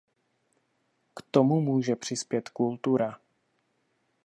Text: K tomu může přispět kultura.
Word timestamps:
K 1.13 1.21
tomu 1.31 1.61
může 1.61 1.95
přispět 1.95 2.49
kultura. 2.49 3.19